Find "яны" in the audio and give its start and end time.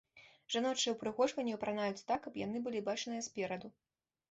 2.45-2.65